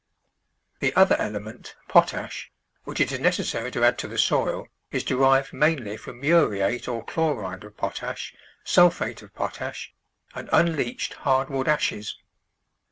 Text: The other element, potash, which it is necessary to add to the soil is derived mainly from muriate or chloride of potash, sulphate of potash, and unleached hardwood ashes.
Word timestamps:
The 0.79 0.95
other 0.95 1.15
element, 1.19 1.75
potash, 1.87 2.51
which 2.85 2.99
it 2.99 3.11
is 3.11 3.19
necessary 3.19 3.69
to 3.69 3.83
add 3.83 3.99
to 3.99 4.07
the 4.07 4.17
soil 4.17 4.67
is 4.89 5.03
derived 5.03 5.53
mainly 5.53 5.95
from 5.95 6.19
muriate 6.21 6.87
or 6.87 7.05
chloride 7.05 7.63
of 7.63 7.77
potash, 7.77 8.33
sulphate 8.63 9.21
of 9.21 9.31
potash, 9.35 9.93
and 10.33 10.49
unleached 10.51 11.13
hardwood 11.21 11.67
ashes. 11.67 12.17